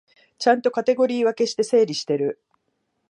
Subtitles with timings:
[0.39, 2.41] ちゃんとカテゴリー分けして整理してる